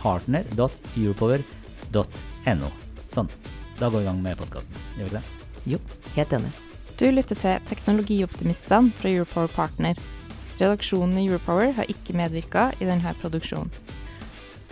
[0.00, 2.68] partner.europower.no.
[3.10, 3.28] Sånn.
[3.80, 4.74] Da går vi i gang med podkasten.
[4.96, 5.26] Gjør vi ikke det?
[5.72, 5.78] Jo,
[6.16, 6.52] helt enig.
[7.00, 9.94] Du lytter til Teknologioptimistene fra Europower Partner.
[10.60, 13.72] Redaksjonen i Europower har ikke medvirka i denne produksjonen.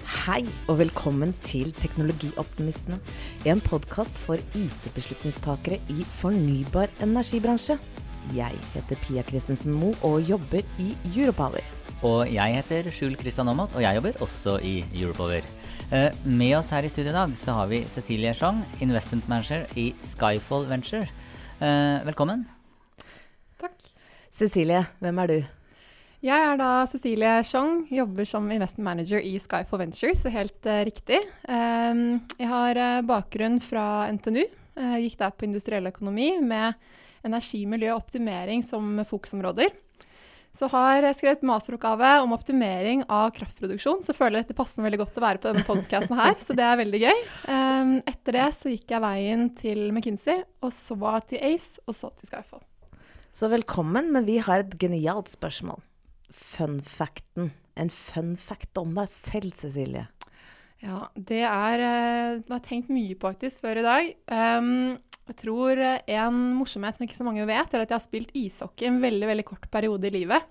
[0.09, 2.99] Hei og velkommen til Teknologioptimistene,
[3.49, 7.77] en podkast for IT-beslutningstakere i fornybar energibransje.
[8.37, 11.78] Jeg heter Pia Christensen Moe og jobber i Europower.
[12.07, 15.43] Og jeg heter Skjul Kristian Aamodt, og jeg jobber også i Europower.
[15.91, 19.65] Eh, med oss her i studio i dag så har vi Cecilie Chang, investment manager
[19.75, 21.09] i Skyfall Venture.
[21.59, 22.45] Eh, velkommen.
[23.59, 23.75] Takk.
[24.31, 25.39] Cecilie, hvem er du?
[26.23, 30.85] Jeg er da Cecilie Chong, jobber som investment manager i Skyfall Ventures, så helt uh,
[30.87, 31.19] riktig.
[31.47, 34.47] Um, jeg har uh, bakgrunn fra NTNU.
[34.79, 36.75] Uh, gikk der på industriell økonomi med
[37.27, 39.75] energi, miljø og optimering som fokusområder.
[40.57, 44.89] Så har jeg skrevet masteroppgave om optimering av kraftproduksjon, så føler jeg dette passer meg
[44.89, 47.23] veldig godt å være på denne podkasten her, så det er veldig gøy.
[47.47, 52.11] Um, etter det så gikk jeg veien til McKinsey, og så til Ace, og så
[52.19, 52.65] til Skyfall.
[53.39, 55.83] Så velkommen, men vi har et genialt spørsmål.
[56.35, 57.53] Fun facten.
[57.79, 60.09] En fun fact om deg selv, Cecilie.
[60.83, 64.11] Ja, det er uh, Jeg tenkt mye på faktisk før i dag.
[64.31, 64.99] Um,
[65.33, 68.89] jeg tror en morsomhet som ikke så mange vet, er at jeg har spilt ishockey
[68.89, 70.47] en veldig veldig kort periode i livet.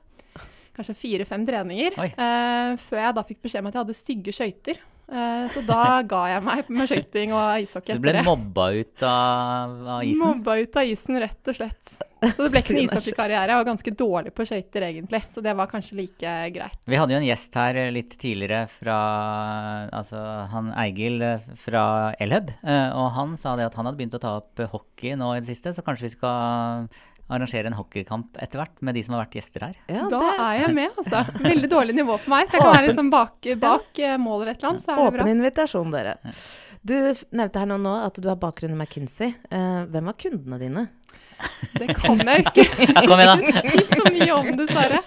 [0.77, 1.97] Kanskje fire-fem treninger.
[1.97, 4.81] Uh, før jeg da fikk beskjed om at jeg hadde stygge skøyter.
[5.07, 7.93] Uh, så da ga jeg meg med skøyting og ishockey.
[7.93, 10.19] etter Så du ble mobba ut av, av, isen?
[10.19, 11.93] Mobba ut av isen, rett og slett.
[12.27, 13.53] Så det ble ikke noen ishockeykarriere.
[13.53, 15.23] Jeg var ganske dårlig på skøyter, egentlig.
[15.31, 16.79] Så det var kanskje like greit.
[16.83, 18.97] Vi hadde jo en gjest her litt tidligere fra
[19.95, 20.19] Altså
[20.51, 21.23] han Eigil
[21.61, 21.83] fra
[22.19, 22.51] Elhub.
[22.67, 25.53] Og han sa det at han hadde begynt å ta opp hockey nå i det
[25.53, 26.89] siste, så kanskje vi skal
[27.27, 29.79] arrangere en hockeykamp etter hvert med de som har vært gjester her.
[29.91, 30.35] Ja, da det...
[30.43, 31.23] er jeg med, altså.
[31.49, 32.77] Veldig dårlig nivå for meg, så jeg kan Åpen...
[32.77, 34.13] være liksom bak, bak ja.
[34.21, 34.85] mål eller et eller annet.
[34.85, 35.25] Så er det bra.
[35.25, 36.15] Åpen invitasjon, dere.
[36.87, 39.33] Du nevnte her nå, nå at du har bakgrunn i McKinsey.
[39.51, 40.85] Uh, hvem var kundene dine?
[41.77, 42.63] Det kan jeg jo ikke.
[43.09, 43.63] Kom igjen, da.
[43.67, 45.01] Ikke så mye om, dessverre.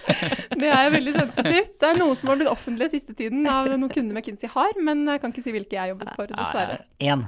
[0.61, 1.73] Det er veldig sensitivt.
[1.81, 5.03] Det er noe som har blitt offentlig siste tiden av noen kunder McKinsey har, men
[5.09, 6.79] jeg kan ikke si hvilke jeg jobbet for, dessverre.
[7.01, 7.25] Én.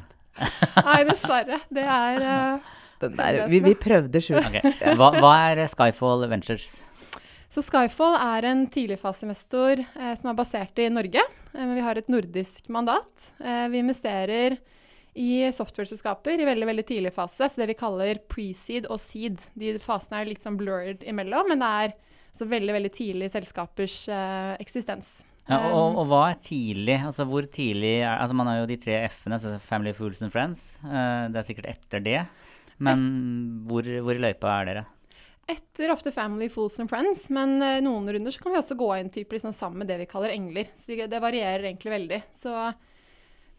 [0.85, 1.59] Nei, dessverre.
[1.73, 2.23] Det er
[3.05, 4.37] uh, der, vi, vi, prøvde sju.
[4.39, 4.73] Okay.
[4.99, 6.83] Hva, hva, er Skyfall Ventures?
[7.53, 11.21] Så Skyfall er en tidligfaseinvestor eh, som er basert i Norge.
[11.53, 13.27] Eh, men vi har et nordisk mandat.
[13.43, 14.57] Eh, vi investerer
[15.13, 19.37] i software-selskaper i veldig veldig tidlig fase, så det vi kaller pre-seed og seed.
[19.59, 21.93] De fasene er litt sånn blurred imellom, men det er
[22.33, 25.19] så veldig veldig tidlig selskapers eh, eksistens.
[25.43, 26.95] Ja, og, og, hva er tidlig?
[27.03, 30.31] Altså hvor tidlig er, altså Man har jo de tre F-ene, altså Family, Fools and
[30.31, 30.69] Friends.
[30.85, 32.21] Uh, det er sikkert etter det.
[32.83, 33.05] Men
[33.69, 34.85] hvor, hvor i løypa er dere?
[35.49, 38.89] Etter ofte Family, Fools and Friends, men uh, noen runder så kan vi også gå
[38.95, 40.69] inn typ, liksom, sammen med det vi kaller engler.
[40.79, 42.19] Så vi, det varierer egentlig veldig.
[42.39, 42.53] Så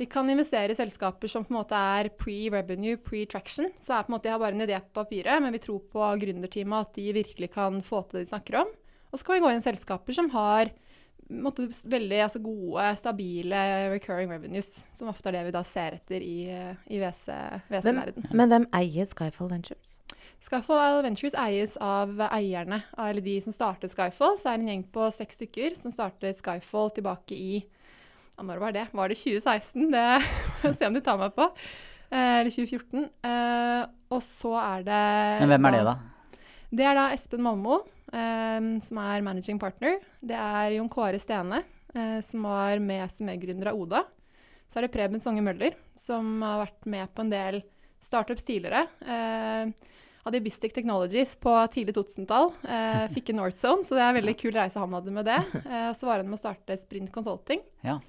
[0.01, 3.69] vi kan investere i selskaper som på en måte er pre-revenue, pre-traction.
[3.79, 5.85] Så er på en måte, de har bare en idé på papiret, men vi tror
[5.93, 8.73] på gründerteamet at de virkelig kan få til det de snakker om.
[9.13, 10.73] Og så kan vi gå inn i selskaper som har
[11.29, 13.61] måte, veldig altså, gode, stabile
[13.93, 16.39] recurring revenues, som ofte er det vi da ser etter i,
[16.87, 18.31] i WC-verden.
[18.33, 19.95] Men hvem eier Skyfall Ventures?
[20.45, 24.37] Skyfall Ventures eies av eierne, eller de som startet Skyfall.
[24.41, 28.61] Så er det en gjeng på seks stykker som startet Skyfall tilbake i ja, Når
[28.61, 28.87] var det?
[28.93, 29.91] Var det 2016?
[29.95, 30.07] Det
[30.65, 31.49] må se om de tar meg på.
[32.11, 33.07] Eh, eller 2014.
[33.31, 35.05] Eh, og så er det
[35.41, 35.95] Men hvem er det, da?
[36.75, 40.01] Det er da Espen Malmo, um, som er managing partner.
[40.19, 41.61] Det er Jon Kåre Stene,
[41.95, 44.01] uh, som var med som medgründer av Oda.
[44.67, 47.61] Så er det Preben Songe Møller, som har vært med på en del
[48.03, 48.89] startups tidligere.
[49.07, 49.71] Uh,
[50.25, 52.51] hadde Bistic Technologies på tidlig 2000-tall.
[52.65, 55.39] Uh, fikk en Northzone, så det er en veldig kul reise han hadde med det.
[55.69, 57.63] Uh, så var han med å starte Sprint Consulting.
[57.87, 58.01] Ja.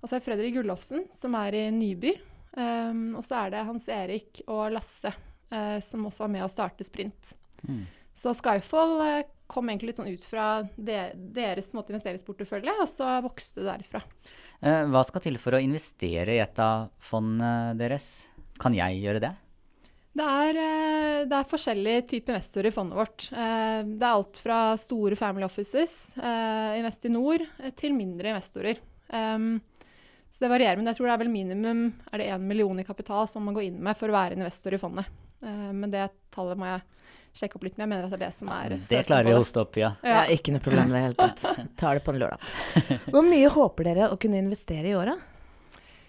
[0.00, 2.16] Og så er Fredrik Gullofsen, som er i Nyby.
[2.58, 6.50] Um, og så er det Hans Erik og Lasse uh, som også var med å
[6.50, 7.36] starte Sprint.
[7.62, 7.84] Mm.
[8.18, 13.18] Så Skyfall uh, kom egentlig litt sånn ut fra de, deres måte investeringsportefølje, og så
[13.24, 14.02] vokste det derifra.
[14.60, 18.26] Eh, hva skal til for å investere i et av fondene deres?
[18.58, 19.30] Kan jeg gjøre det?
[20.18, 23.28] Det er, uh, det er forskjellige typer investorer i fondet vårt.
[23.30, 27.46] det er alt fra store family offices, Investinor,
[27.78, 28.82] til mindre investorer.
[29.08, 29.60] Um,
[30.28, 32.84] så det varierer, men jeg tror det er vel minimum er det 1 million i
[32.84, 35.06] kapital som man går inn med for å være investor i fondet.
[35.40, 36.02] Men det
[36.34, 36.82] tallet må jeg
[37.36, 39.34] sjekke opp litt, men jeg mener at det er det som er Det klarer vi
[39.36, 39.94] å hoste opp, ja.
[40.02, 40.20] ja.
[40.20, 41.66] ja ikke noe problem i det hele tatt.
[41.80, 42.52] Tar det på en lørdag.
[43.14, 45.26] Hvor mye håper dere å kunne investere i året?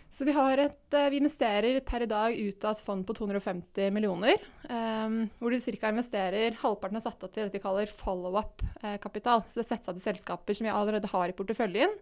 [0.10, 3.92] Så vi, et, eh, vi, investerer per i dag ut av et fond på 250
[3.94, 4.42] millioner.
[4.66, 5.92] Um, hvor du ca.
[5.92, 9.46] investerer halvparten er satt av til det vi kaller follow-up-kapital.
[9.46, 11.94] Så det settes av til selskaper som vi allerede har i porteføljen.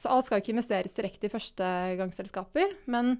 [0.00, 2.74] Så alt skal ikke investeres direkte i førstegangsselskaper.
[2.90, 3.18] Men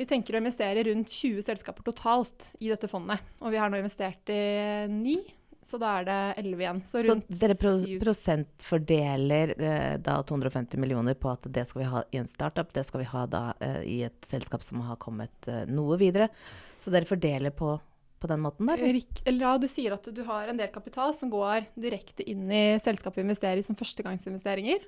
[0.00, 3.20] vi tenker å investere rundt 20 selskaper totalt i dette fondet.
[3.44, 4.40] Og vi har nå investert i
[4.88, 5.18] ni,
[5.60, 6.80] så da er det 11 igjen.
[6.88, 12.02] Så, så dere pro prosentfordeler eh, da 250 millioner på at det skal vi ha
[12.16, 15.50] i en startup, det skal vi ha da eh, i et selskap som har kommet
[15.52, 16.30] eh, noe videre.
[16.80, 17.76] Så dere fordeler på
[18.20, 18.68] på den måten?
[18.68, 18.98] Eller?
[19.24, 22.64] eller ja, du sier at du har en del kapital som går direkte inn i
[22.76, 24.84] selskapet vi investerer i som førstegangsinvesteringer.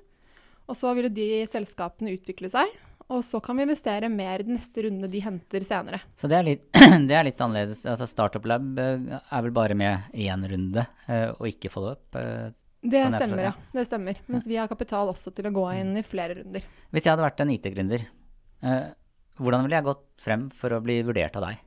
[0.69, 2.69] Og så vil de selskapene utvikle seg,
[3.13, 6.01] og så kan vi investere mer i den neste runde de henter senere.
[6.19, 6.65] Så det er litt,
[7.09, 7.85] det er litt annerledes.
[7.89, 12.19] Altså Startup Lab eh, er vel bare med én runde, eh, og ikke follow-up?
[12.19, 12.49] Eh,
[12.83, 13.53] det sånn stemmer, ja.
[13.71, 14.23] Det stemmer.
[14.27, 16.65] Mens vi har kapital også til å gå inn i flere runder.
[16.91, 18.07] Hvis jeg hadde vært en IT-gründer,
[19.39, 21.61] hvordan ville jeg gått frem for å bli vurdert av deg?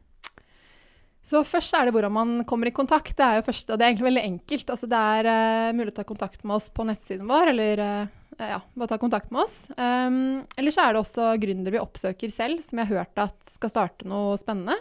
[1.26, 3.16] Så først er det hvordan man kommer i kontakt.
[3.19, 4.69] Det er jo først, og det er egentlig veldig enkelt.
[4.70, 8.12] Altså det er uh, mulig å ta kontakt med oss på nettsiden vår, eller uh,
[8.38, 9.56] ja, bare ta kontakt med oss.
[9.77, 13.55] Um, eller så er det også gründere vi oppsøker selv, som jeg har hørt at
[13.55, 14.77] skal starte noe spennende.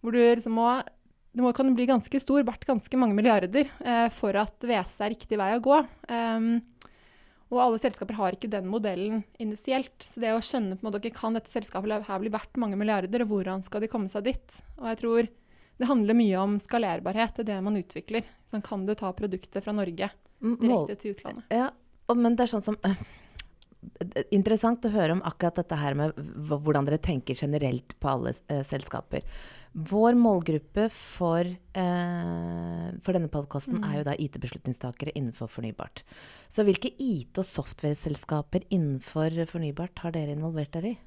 [0.00, 0.66] Hvor du liksom må
[1.32, 5.12] det må, kan bli ganske stor, verdt ganske mange milliarder, eh, for at WC er
[5.14, 5.76] riktig vei å gå.
[6.10, 6.52] Um,
[7.50, 9.94] og alle selskaper har ikke den modellen initielt.
[10.02, 12.78] Så det å skjønne på en måte, okay, kan dette selskapet her bli verdt mange
[12.78, 14.58] milliarder, og hvordan skal de komme seg dit?
[14.78, 15.30] Og jeg tror
[15.80, 18.26] det handler mye om skalerbarhet, det er det man utvikler.
[18.50, 20.10] Sånn, kan du ta produktet fra Norge
[20.40, 21.46] direkte til utlandet?
[21.54, 21.70] Ja,
[22.14, 23.02] men det er sånn som uh,
[24.34, 26.16] Interessant å høre om akkurat dette her med
[26.48, 29.26] hvordan dere tenker generelt på alle eh, selskaper.
[29.70, 33.84] Vår målgruppe for, eh, for denne podkasten mm.
[33.86, 36.02] er jo da IT-beslutningstakere innenfor fornybart.
[36.50, 40.98] Så hvilke IT- og software-selskaper innenfor fornybart har dere involvert dere i?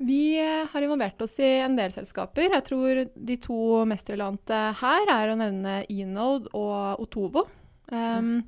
[0.00, 2.48] Vi eh, har involvert oss i en del selskaper.
[2.48, 7.44] Jeg tror de to mest relevante her er å nevne Enode og Otovo.
[7.92, 8.46] Um,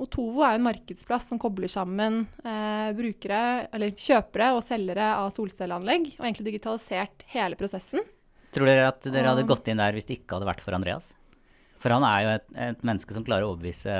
[0.00, 6.14] Otovo er en markedsplass som kobler sammen eh, brukere, eller kjøpere og selgere av solcelleanlegg,
[6.16, 8.04] og egentlig digitalisert hele prosessen.
[8.54, 11.12] Tror dere at dere hadde gått inn der hvis det ikke hadde vært for Andreas?
[11.80, 13.98] For han er jo et, et menneske som klarer å overbevise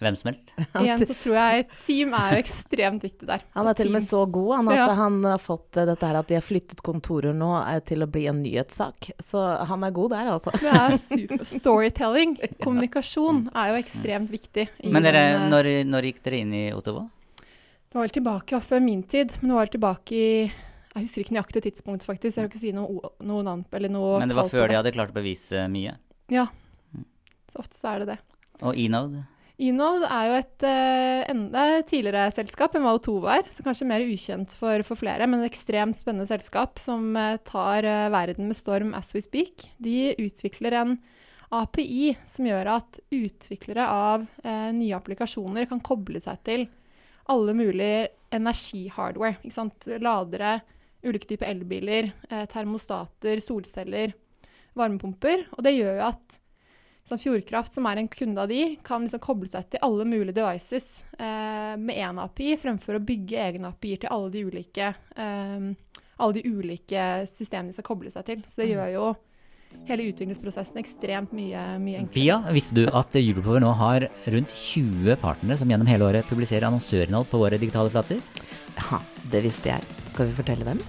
[0.00, 0.52] hvem som helst.
[0.80, 3.42] Igjen så tror jeg team er jo ekstremt viktig der.
[3.56, 4.86] Han er til og med så god han, at Ja.
[4.96, 8.08] han har fått eh, dette her at de har flyttet kontorer nå eh, til å
[8.10, 9.10] bli en nyhetssak.
[9.20, 10.54] Så han er god der, altså.
[10.56, 11.44] Det er super.
[11.60, 14.68] Storytelling, kommunikasjon, er jo ekstremt viktig.
[14.80, 17.04] i Men dere, den, eh, når, når gikk dere inn i Ottawa?
[17.90, 20.30] Det var vel tilbake ja, før min tid, men det var vel tilbake i
[20.90, 22.36] Jeg husker ikke nøyaktig tidspunkt, faktisk.
[22.36, 24.92] Jeg kan ikke si noe, noe navn eller noe Men det var før de hadde
[24.94, 25.96] klart å bevise mye.
[26.30, 26.48] Ja.
[27.50, 28.18] Så ofte så er det det.
[28.62, 29.24] Og Enode?
[29.60, 34.04] Enode er jo et uh, enda tidligere selskap enn hva O2 var, så kanskje mer
[34.06, 38.56] ukjent for, for flere, men et ekstremt spennende selskap som uh, tar uh, verden med
[38.56, 39.66] storm as we speak.
[39.76, 40.96] De utvikler en
[41.52, 44.24] API som gjør at utviklere av
[44.70, 46.62] nye applikasjoner kan koble seg til
[47.26, 49.40] alle mulige energihardware.
[49.42, 49.88] Ikke sant?
[49.98, 50.60] Ladere,
[51.02, 52.12] ulike typer elbiler,
[52.54, 54.14] termostater, solceller,
[54.78, 55.48] varmepumper.
[55.56, 56.38] Og det gjør jo at
[57.10, 60.36] sånn Fjordkraft, som er en kunde av de, kan liksom koble seg til alle mulige
[60.40, 60.88] devices
[61.18, 65.66] eh, med én API, fremfor å bygge egne API-er til alle de ulike, eh,
[66.20, 68.46] alle de ulike systemene de skal koble seg til.
[68.46, 69.08] Så det gjør jo
[69.86, 72.14] hele utviklingsprosessen ekstremt mye, mye enklere.
[72.16, 76.68] Pia, visste du at Europower nå har rundt 20 partnere som gjennom hele året publiserer
[76.68, 78.22] annonsørinnhold på våre digitale flater?
[78.80, 78.98] Ja,
[79.32, 79.92] det visste jeg.
[80.10, 80.82] Skal vi fortelle hvem?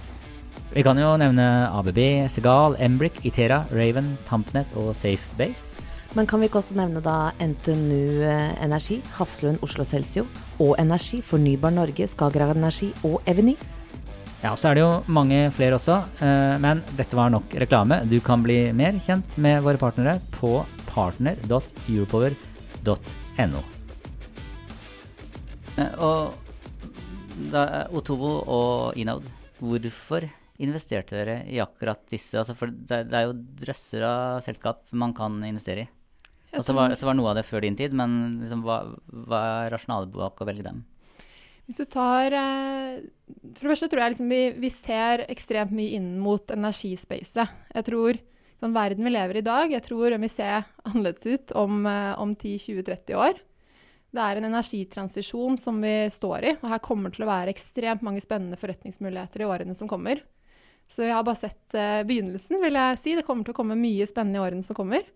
[0.72, 1.98] Vi kan jo nevne ABB,
[2.32, 5.72] Segal, Embrick, Itera, Raven, Tampnet og Safebase.
[6.12, 10.26] Men kan vi ikke også nevne da NTNU eh, Energi, Hafslund Oslo Celsio
[10.60, 13.54] og Energi, Fornybar Norge, Skagerrak Energi og Eveny?
[14.42, 18.02] Ja, så er det jo mange flere også, eh, men dette var nok reklame.
[18.10, 23.60] Du kan bli mer kjent med våre partnere på partner.europower.no.
[25.78, 26.34] Eh, Og
[27.54, 29.24] da, Otovo og Inaud,
[29.62, 30.28] hvorfor
[30.60, 32.36] investerte dere i akkurat disse?
[32.36, 35.88] Altså for det, det er jo drøsser av selskap man kan investere i.
[36.52, 38.82] Jeg Og så var, så var noe av det før din tid, men liksom, hva,
[39.08, 40.82] hva er rasjonalet bak å velge dem?
[41.64, 42.98] Hvis du tar eh,
[43.54, 47.54] For det første tror jeg liksom vi, vi ser ekstremt mye inn mot energispacet.
[47.72, 48.18] Jeg tror
[48.62, 50.50] den verden vi lever i i dag, jeg tror den vil se
[50.86, 53.40] annerledes ut om, eh, om 10-20-30 år.
[54.12, 57.54] Det er en energitransisjon som vi står i, og her kommer det til å være
[57.54, 60.20] ekstremt mange spennende forretningsmuligheter i årene som kommer.
[60.92, 63.16] Så vi har bare sett eh, begynnelsen, vil jeg si.
[63.16, 65.06] Det kommer til å komme mye spennende i årene som kommer.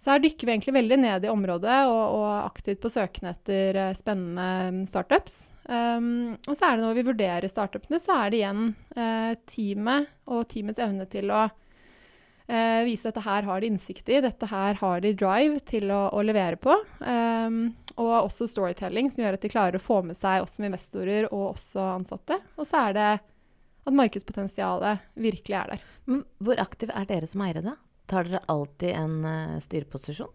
[0.00, 3.76] Så her dykker vi egentlig veldig ned i området og, og aktivt på søken etter
[3.76, 5.50] eh, spennende startups.
[5.68, 8.62] Um, og så er det når vi vurderer startupene, så er det igjen
[8.96, 14.08] uh, teamet og teamets evne til å uh, vise at dette her har de innsikt
[14.08, 16.74] i, dette her har de drive til å, å levere på.
[17.04, 17.60] Um,
[18.00, 21.28] og også storytelling, som gjør at de klarer å få med seg oss som investorer
[21.28, 22.40] og også ansatte.
[22.56, 25.86] Og så er det at markedspotensialet virkelig er der.
[26.08, 27.76] Men hvor aktive er dere som eiere, da?
[28.10, 30.32] Tar dere alltid en eh, styreposisjon?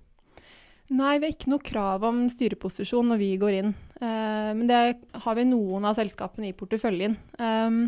[0.96, 3.72] Nei, vi har ikke noe krav om styreposisjon når vi går inn.
[3.98, 4.82] Eh, men det
[5.26, 7.18] har vi noen av selskapene i porteføljen.
[7.40, 7.88] Um,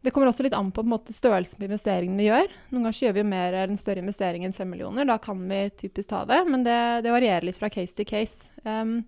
[0.00, 2.50] det kommer også litt an på, på måte, størrelsen på investeringen vi gjør.
[2.72, 5.06] Noen ganger gjør vi mer en større investering enn fem millioner.
[5.06, 6.76] Da kan vi typisk ta det, men det,
[7.06, 8.50] det varierer litt fra case til case.
[8.64, 9.02] Um,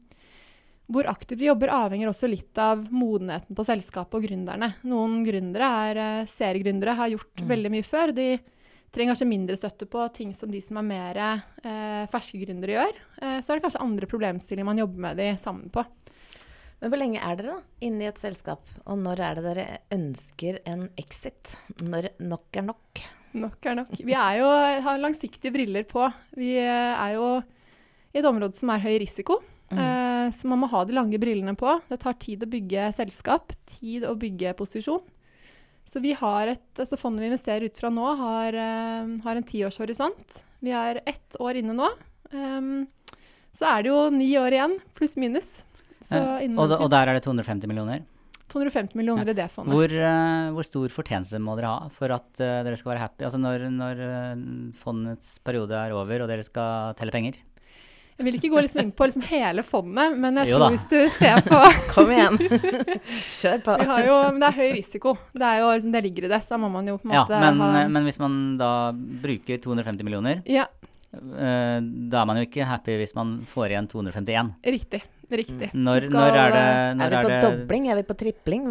[0.92, 4.74] hvor aktivt vi jobber avhenger også litt av modenheten på selskapet og gründerne.
[4.86, 8.14] Noen gründere er uh, seriegründere, har gjort veldig mye før.
[8.14, 8.28] De
[8.92, 13.00] trenger kanskje mindre støtte på ting som de som er mer eh, ferske gründere gjør.
[13.22, 15.84] Eh, så er det kanskje andre problemstillinger man jobber med de sammen på.
[16.82, 18.66] Men hvor lenge er dere da inne i et selskap?
[18.90, 21.54] Og når er det dere ønsker en exit?
[21.80, 23.02] Når nok er nok?
[23.38, 23.94] Nok er nok.
[24.02, 24.48] Vi er jo,
[24.84, 26.04] har langsiktige briller på.
[26.36, 27.32] Vi eh, er jo
[28.12, 29.38] i et område som er høy risiko.
[29.72, 31.78] Eh, så man må ha de lange brillene på.
[31.88, 35.02] Det tar tid å bygge selskap, tid å bygge posisjon.
[35.88, 39.46] Så vi har et, altså Fondet vi investerer ut fra nå, har, uh, har en
[39.48, 40.38] tiårshorisont.
[40.62, 41.90] Vi er ett år inne nå.
[42.32, 42.86] Um,
[43.52, 45.50] så er det jo ni år igjen, pluss minus.
[46.02, 48.06] Så innen og, og der er det 250 millioner.
[48.52, 49.72] 250 millioner i det fondet.
[49.74, 53.26] Hvor, uh, hvor stor fortjeneste må dere ha for at uh, dere skal være happy?
[53.28, 54.02] Altså når, når
[54.80, 57.40] fondets periode er over og dere skal telle penger?
[58.22, 60.68] Jeg vil ikke gå liksom inn på liksom hele fondet, men jeg Jo tror da.
[60.76, 61.58] hvis du ser på
[61.96, 62.36] Kom igjen!
[63.40, 63.74] Kjør på.
[63.80, 65.16] vi har jo, Men det er høy risiko.
[65.34, 66.38] Det, er jo, liksom, det ligger i det.
[66.46, 69.58] Så må man jo på en Ja, måte men, ha men hvis man da bruker
[69.66, 70.68] 250 millioner, Ja,
[71.12, 74.54] eh, da er man jo ikke happy hvis man får igjen 251.
[74.70, 75.02] riktig.
[75.32, 75.70] Riktig.
[75.72, 77.86] Når, skal, når er det eh, når Er vi på det, dobling?
[77.88, 78.66] Er vi på tripling?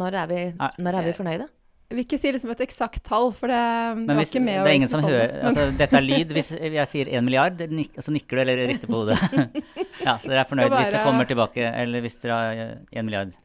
[0.00, 0.38] Når er vi,
[0.80, 1.46] når er vi fornøyde?
[1.86, 3.62] Vil ikke si liksom et eksakt tall, for det,
[4.00, 6.32] det var hvis, ikke med det er ingen som hører altså, Dette er lyd.
[6.34, 9.18] Hvis jeg sier 1 milliard, nik, så nikker du eller rister på hodet.
[10.06, 13.36] ja, Så dere er fornøyd hvis det kommer tilbake, eller hvis dere har 1 milliard.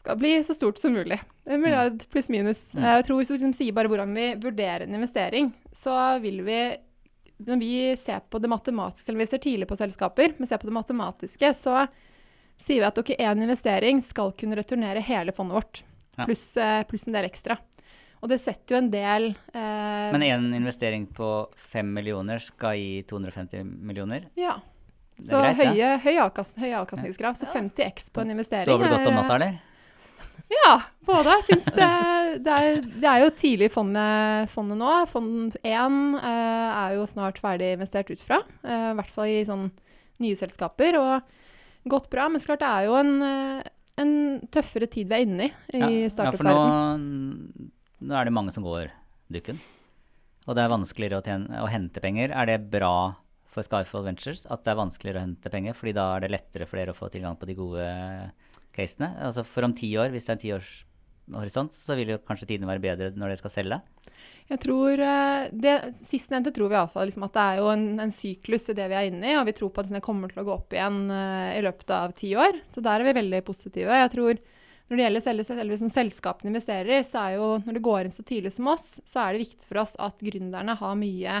[0.00, 1.20] skal bli så stort som mulig.
[1.44, 2.62] En milliard pluss minus.
[2.72, 2.86] Mm.
[2.88, 6.60] Jeg tror Hvis vi liksom sier bare hvordan vi vurderer en investering, så vil vi
[7.46, 10.68] når vi ser på det matematiske, eller vi ser tidlig på selskaper, men ser på
[10.68, 11.86] det matematiske, så
[12.60, 15.82] sier vi at ok, én investering skal kunne returnere hele fondet vårt,
[16.26, 17.56] pluss plus pluss en del ekstra.
[18.20, 21.30] Og det setter jo en del eh, Men én investering på
[21.72, 24.28] 5 millioner skal gi 250 millioner.
[24.36, 24.58] Ja.
[25.20, 25.96] Så greit, høye, ja.
[26.00, 27.36] høy, avkast, høy, avkastningskrav.
[27.36, 28.68] Så 50X på en investering.
[28.68, 29.58] Sover du godt om natta, eller?
[30.50, 30.70] Ja,
[31.06, 31.36] både.
[31.38, 31.88] Jeg syns det,
[32.46, 32.54] det,
[33.02, 34.94] det er jo tidlig i fondet, fondet nå.
[35.10, 38.40] Fond 1 eh, er jo snart ferdig investert ut fra.
[38.64, 39.68] eh, I hvert fall i sånn
[40.20, 40.98] nye selskaper.
[41.00, 42.28] Og gått bra.
[42.28, 43.68] Men klart det er jo en, eh,
[44.02, 44.14] en
[44.52, 47.70] tøffere tid vi er inne i i Ja, startup-verdenen.
[48.00, 48.90] Nå er det mange som går
[49.32, 49.60] dukken.
[50.48, 52.32] Og det er vanskeligere å, tjene, å hente penger.
[52.32, 53.14] Er det bra
[53.50, 55.76] for Skyfall Ventures at det er vanskeligere å hente penger?
[55.78, 57.86] Fordi da er det lettere for dere å få tilgang på de gode
[58.76, 59.12] casene?
[59.26, 62.70] Altså for om ti år, hvis det er en tiårshorisont, så vil jo kanskje tiden
[62.70, 63.80] være bedre når dere skal selge?
[64.50, 68.14] Jeg tror eh, det Sistnevnte tror vi iallfall liksom at det er jo en, en
[68.14, 70.42] syklus i det vi er inne i, og vi tror på at det kommer til
[70.42, 72.64] å gå opp igjen eh, i løpet av ti år.
[72.70, 74.00] Så der er vi veldig positive.
[74.02, 74.40] Jeg tror
[74.90, 78.08] når det gjelder selve, selve som selskapene investerer i, så er jo når det går
[78.08, 81.36] inn så tidlig som oss, så er det viktig for oss at gründerne har mye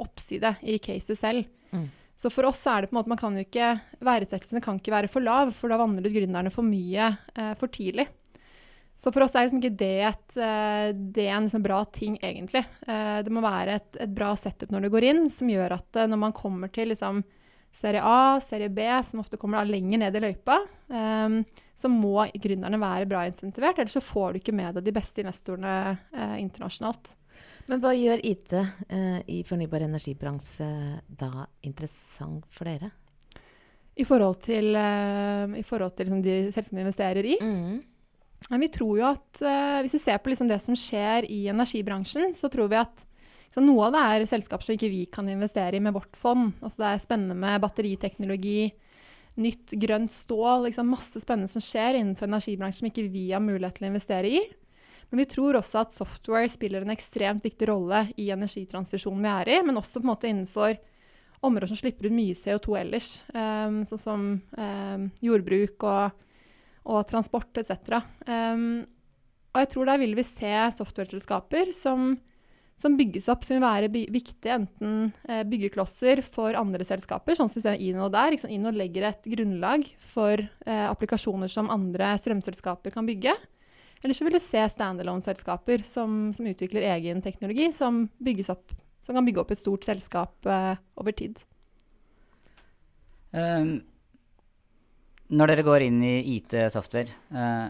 [0.00, 1.48] oppside i caset selv.
[1.72, 1.88] Mm.
[2.20, 3.72] Så for oss er det på en måte, man kan jo ikke,
[4.04, 8.04] Verdsettelsen kan ikke være for lav, for da vandrer gründerne for mye eh, for tidlig.
[9.00, 12.18] Så for oss er liksom ikke det, et, eh, det er en liksom bra ting,
[12.20, 12.66] egentlig.
[12.84, 16.02] Eh, Det må være et, et bra setup når du går inn, som gjør at
[16.02, 17.24] eh, når man kommer til liksom
[17.72, 20.58] serie A, serie B, som ofte kommer lenger ned i løypa,
[20.88, 21.40] um,
[21.74, 25.22] så må gründerne være bra insentivert, ellers så får du ikke med deg de beste
[25.22, 27.14] investorene uh, internasjonalt.
[27.70, 30.70] Men hva gjør IT uh, i fornybar energibransje
[31.06, 32.90] da interessant for dere?
[34.00, 37.38] I forhold til, uh, i forhold til liksom de selskapene vi investerer i.
[38.48, 41.42] Men vi tror jo at eh, hvis vi ser på liksom det som skjer i
[41.52, 43.04] energibransjen, så tror vi at
[43.50, 46.52] så noe av det er selskaper som ikke vi kan investere i med vårt fond.
[46.62, 48.70] Altså det er spennende med batteriteknologi,
[49.40, 53.80] nytt grønt stål, liksom masse spennende som skjer innenfor energibransjen som ikke vi har mulighet
[53.80, 54.44] til å investere i.
[55.10, 59.52] Men vi tror også at software spiller en ekstremt viktig rolle i energitransisjonen vi er
[59.56, 60.78] i, men også på en måte innenfor
[61.42, 66.24] områder som slipper ut mye CO2 ellers, um, sånn som um, jordbruk og,
[66.94, 68.04] og transport etc.
[68.28, 68.84] Um,
[69.50, 72.12] og jeg tror der vil vi se software-selskaper som,
[72.80, 77.60] som bygges opp, som vil være viktige enten eh, byggeklosser for andre selskaper, sånn som
[77.60, 78.36] vi ser Ino der.
[78.40, 78.54] Sant?
[78.54, 83.34] Ino legger et grunnlag for eh, applikasjoner som andre strømselskaper kan bygge.
[84.00, 88.06] Eller så vil du se standalone-selskaper som, som utvikler egen teknologi, som,
[88.48, 88.72] opp,
[89.04, 91.42] som kan bygge opp et stort selskap eh, over tid.
[93.30, 93.76] Um,
[95.30, 97.68] når dere går inn i IT-software, uh,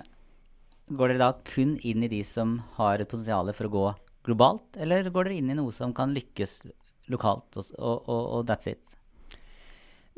[0.94, 3.84] går dere da kun inn i de som har et potensial for å gå
[4.26, 6.60] globalt, eller går dere inn i noe som kan lykkes
[7.10, 8.96] lokalt, og, og, og, that's it?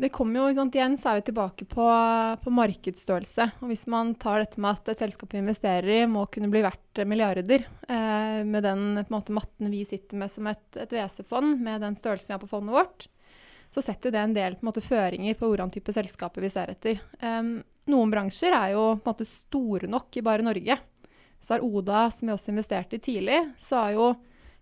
[0.02, 1.86] Det kommer jo, sant, Igjen så er vi tilbake på,
[2.42, 3.46] på markedsstørrelse.
[3.60, 6.64] Og Hvis man tar dette med at et selskap vi investerer i må kunne bli
[6.64, 11.84] verdt milliarder, eh, med den måte, matten vi sitter med som et, et WC-fond, med
[11.84, 13.06] den størrelsen vi har på fondet vårt,
[13.72, 16.50] så setter jo det en del på en måte, føringer på hvordan type selskaper vi
[16.52, 16.98] ser etter.
[17.22, 17.54] Um,
[17.88, 20.76] noen bransjer er jo på en måte store nok i bare Norge.
[21.42, 24.12] Så har Oda, som vi også investerte i tidlig, så er jo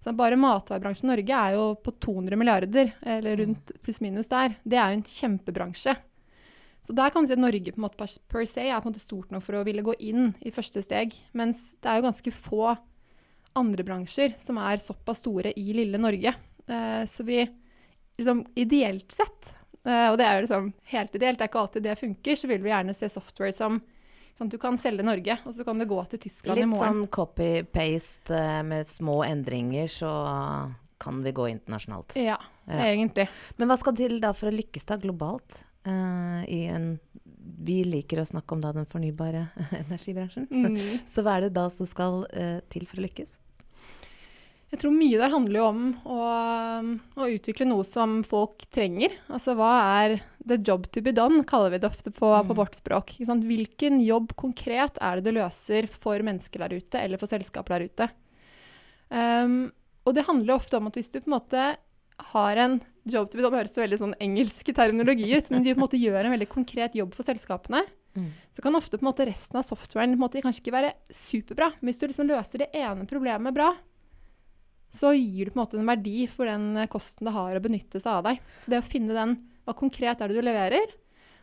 [0.01, 4.55] så bare matvarebransjen i Norge er jo på 200 milliarder, eller rundt pluss-minus der.
[4.65, 5.93] Det er jo en kjempebransje.
[6.81, 8.89] Så der kan vi si at Norge på en måte per, per se er på
[8.89, 11.13] en måte stort nok for å ville gå inn i første steg.
[11.37, 12.71] Mens det er jo ganske få
[13.61, 16.33] andre bransjer som er såpass store i lille Norge.
[16.65, 17.43] Eh, så vi
[18.17, 19.53] liksom ideelt sett,
[19.85, 22.49] eh, og det er jo liksom helt ideelt, det er ikke alltid det funker, så
[22.49, 23.81] vil vi gjerne se software som
[24.41, 26.81] sånn du kan selge Norge, og så kan det gå til Tyskland i morgen.
[27.05, 30.13] Litt sånn copy-paste eh, med små endringer, så
[31.01, 32.17] kan vi gå internasjonalt.
[32.21, 32.39] Ja,
[32.71, 32.85] Ja.
[32.87, 33.29] egentlig.
[33.57, 35.63] Men hva skal til da for å lykkes da globalt?
[35.87, 36.99] Uh, i en
[37.61, 39.47] Vi liker å snakke om da den fornybare
[39.85, 40.47] energibransjen.
[40.51, 40.77] Mm.
[41.09, 43.39] Så hva er det da som skal uh, til for å lykkes?
[44.71, 46.19] Jeg tror mye der handler jo om å,
[47.19, 49.17] å utvikle noe som folk trenger.
[49.27, 49.71] Altså hva
[50.05, 53.17] er the job to be done, kaller vi det ofte på, på vårt språk.
[53.17, 53.47] Ikke sant?
[53.49, 57.91] Hvilken jobb konkret er det du løser for mennesker der ute, eller for selskaper der
[57.91, 58.09] ute?
[59.11, 59.59] Um,
[60.07, 61.67] og det handler ofte om at hvis du på en måte
[62.31, 62.79] har en
[63.11, 65.87] job to be done, høres det veldig sånn engelsk terminologi ut, men du på en
[65.89, 67.83] måte gjør en veldig konkret jobb for selskapene,
[68.53, 70.95] så kan ofte på en måte resten av softwaren på en måte kanskje ikke være
[71.15, 71.71] superbra.
[71.79, 73.71] Men hvis du liksom løser det ene problemet bra,
[74.91, 77.63] så gir du på en måte en verdi for den eh, kosten det har å
[77.63, 78.41] benytte seg av deg.
[78.63, 80.97] Så det å finne den, hva konkret er det du leverer,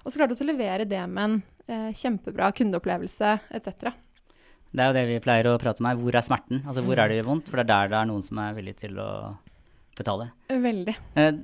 [0.04, 3.92] og så klarte du også å levere det med en eh, kjempebra kundeopplevelse etc.
[4.68, 6.00] Det er jo det vi pleier å prate om her.
[6.00, 6.64] Hvor er smerten?
[6.68, 7.50] Altså hvor er det vondt?
[7.50, 9.12] For det er der det er noen som er villig til å
[9.98, 10.30] betale.
[10.48, 10.96] Veldig.
[11.18, 11.40] Eh,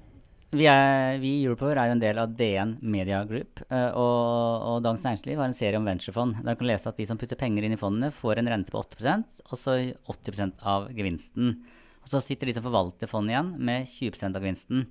[0.53, 4.67] vi, er, vi i Europower er jo en del av DN Media Group, eh, og,
[4.69, 6.43] og Dagens Næringsliv har en serie om venturefond.
[6.45, 8.83] Der kan lese at de som putter penger inn i fondene, får en rente på
[8.83, 9.79] 8% og så
[10.13, 11.55] 80% av gevinsten.
[12.03, 14.85] Og så sitter de som forvalter fondet igjen med 20% av gevinsten.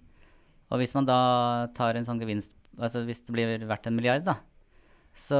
[0.73, 1.21] Og hvis man da
[1.77, 4.39] tar en sånn gevinst Altså hvis det blir verdt en milliard, da,
[5.13, 5.39] så,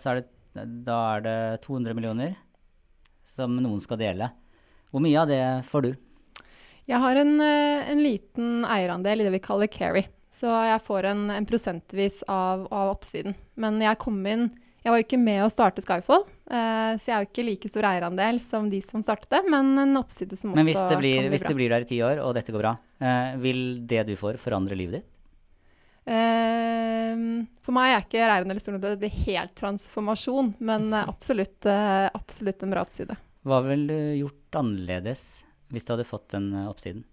[0.00, 1.34] så er det, da er det
[1.66, 2.38] 200 millioner
[3.28, 4.30] som noen skal dele.
[4.88, 5.90] Hvor mye av det får du?
[6.88, 10.06] Jeg har en, eh, en liten eierandel i det vi kaller carry.
[10.32, 13.36] Så jeg får en, en prosentvis av, av, oppsiden.
[13.60, 14.48] Men jeg kom inn
[14.80, 17.68] Jeg var jo ikke med å starte Skyfall, eh, så jeg er jo ikke like
[17.68, 21.10] stor eierandel som de som startet det, men en oppside som men også kan bli
[21.18, 21.24] bra.
[21.26, 22.72] Men hvis du blir der i ti år, og dette går bra,
[23.04, 25.18] eh, vil det du får, forandre livet ditt?
[26.08, 30.88] Ehm, for meg er ikke eierandel stor nok til at det blir helt transformasjon, men
[30.96, 33.20] eh, absolutt, absolutt en bra oppside.
[33.44, 35.26] Hva ville du gjort annerledes
[35.70, 37.04] hvis du hadde fått den oppsiden?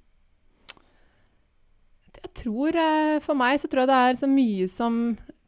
[2.17, 2.73] Jeg tror,
[3.21, 4.95] For meg så tror jeg det er så mye som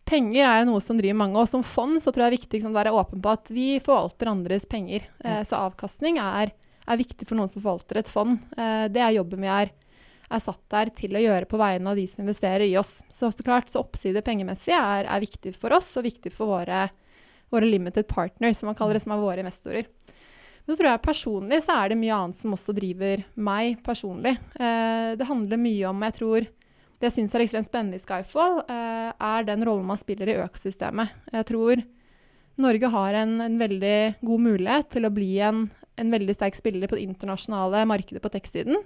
[0.10, 2.39] Penger er jo noe som driver mange, og som fond så tror jeg det er
[2.39, 5.06] viktig liksom, å være åpen på at vi forvalter andres penger.
[5.22, 6.56] Eh, så avkastning er,
[6.89, 8.39] er viktig for noen som forvalter et fond.
[8.58, 9.69] Eh, det er jobben vi er,
[10.30, 13.04] er satt der til å gjøre på vegne av de som investerer i oss.
[13.13, 16.88] Så, så klart, så oppside pengemessig er, er viktig for oss, og viktig for våre,
[17.54, 19.93] våre limited partners, som man kaller det, som er våre investorer.
[20.65, 24.36] Men så tror jeg personlig så er det mye annet som også driver meg personlig.
[24.58, 26.50] Eh, det handler mye om, jeg tror
[27.00, 30.40] Det jeg syns er ekstremt spennende i Skyfall, eh, er den rollen man spiller i
[30.44, 31.14] økosystemet.
[31.32, 31.82] Jeg tror
[32.60, 36.92] Norge har en, en veldig god mulighet til å bli en, en veldig sterk spiller
[36.92, 38.84] på det internasjonale markedet på tech-siden.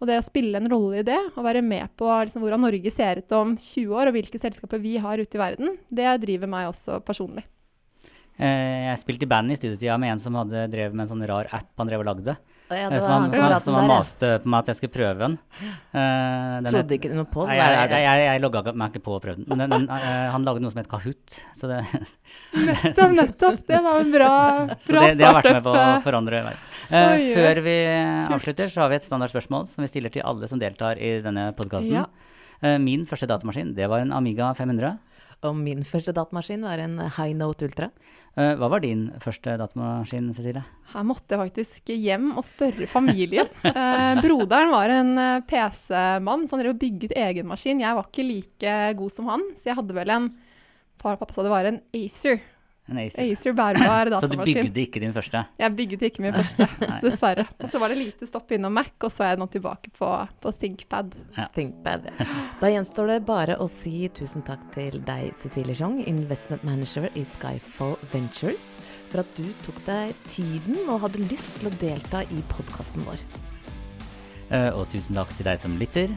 [0.00, 2.92] Og det å spille en rolle i det, og være med på liksom, hvordan Norge
[2.94, 6.48] ser ut om 20 år, og hvilke selskaper vi har ute i verden, det driver
[6.48, 7.44] meg også personlig.
[8.40, 11.26] Eh, jeg spilte i band i studietida med en som hadde drevet med en sånn
[11.28, 12.38] rar app han drev og lagde.
[12.70, 14.94] Ja, Eh, det som var han, som, som han maste på meg at jeg skulle
[14.94, 15.36] prøve den.
[15.90, 17.50] Uh, den Trodde ikke noe på den.
[17.50, 19.48] Nei, jeg, jeg, jeg, jeg logga meg ikke på og prøvde den.
[19.50, 21.40] Men den, den, eh, han lagde noe som het Kahoot.
[21.58, 21.80] Så det,
[22.54, 23.60] Nettopp, nettopp.
[23.66, 24.32] Det var en bra,
[24.86, 26.66] så bra det, det har vært med på å forandre verden.
[26.90, 27.28] Eh, oi.
[27.34, 27.76] før vi
[28.38, 31.50] avslutter, så har vi et standardspørsmål som vi stiller til alle som deltar i denne
[31.58, 32.02] podkasten.
[32.02, 32.06] Ja.
[32.60, 34.98] Min første datamaskin, det var en Amiga 500.
[35.48, 37.88] Og min første datamaskin var en High Note Ultra.
[38.38, 40.62] Eh, hva var din første datamaskin, Cecilie?
[40.92, 43.48] Her måtte jeg faktisk hjem og spørre familien.
[43.70, 47.80] Eh, broderen var en eh, PC-mann, så han drev og bygget egen maskin.
[47.82, 50.30] Jeg var ikke like god som han, så jeg hadde vel en
[51.00, 52.42] Far og pappa sa det var en Acer.
[52.90, 53.22] En Acer.
[53.32, 55.44] Acer bærbar Så du bygde ikke din første?
[55.60, 56.66] Jeg bygde ikke min første,
[57.04, 57.46] dessverre.
[57.60, 60.10] Og så var det lite stopp innom Mac, og så er jeg nå tilbake på,
[60.42, 61.14] på ThinkPad.
[61.54, 62.08] ThinkPad.
[62.18, 62.28] ja.
[62.60, 67.24] Da gjenstår det bare å si tusen takk til deg, Cecilie Jong, investment manager i
[67.36, 68.72] Skyfall Ventures,
[69.12, 73.22] for at du tok deg tiden og hadde lyst til å delta i podkasten vår.
[74.50, 76.10] Eh, og tusen takk til deg som lytter.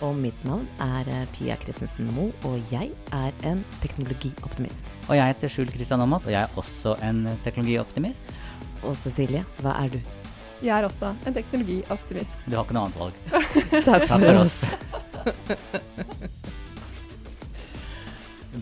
[0.00, 4.86] Og mitt navn er eh, Pia Christensen Moe, og jeg er en teknologioptimist.
[5.10, 8.32] Og jeg heter Skjul Kristian Aamodt, og jeg er også en teknologioptimist.
[8.80, 10.00] Og Cecilie, hva er du?
[10.64, 12.32] Jeg er også en teknologioptimist.
[12.46, 13.14] Du har ikke noe annet valg.
[13.88, 14.58] Takk Takk for oss.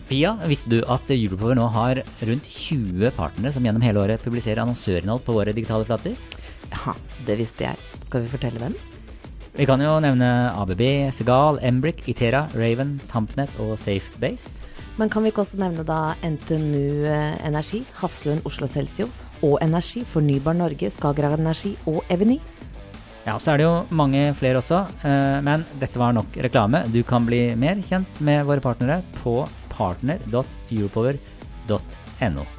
[0.09, 4.61] Pia, visste du at Europower nå har rundt 20 partnere som gjennom hele året publiserer
[4.65, 6.19] annonsørinnhold på våre digitale flater?
[6.69, 6.93] Ja,
[7.25, 7.91] det visste jeg.
[8.05, 8.75] Skal vi fortelle hvem?
[9.57, 14.59] Vi kan jo nevne ABB, Segal, Embrik, Itera, Raven, Tampnet og Safebase.
[14.99, 19.05] Men kan vi ikke også nevne da NTNU eh, Energi, Hafslund Oslo Celsio
[19.39, 22.39] og Energi, Fornybar Norge, Skagerrak Energi og Eveny?
[23.23, 26.83] Ja, så er det jo mange flere også, eh, men dette var nok reklame.
[26.91, 32.58] Du kan bli mer kjent med våre partnere på partner.europower.no.